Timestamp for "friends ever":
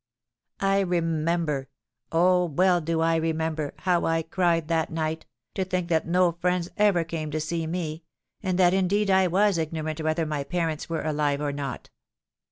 6.31-7.03